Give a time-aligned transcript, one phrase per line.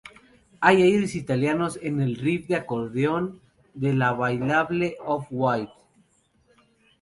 [0.61, 3.39] Hay aires italianos en el riff de acordeón
[3.75, 5.71] de la bailable "Off White".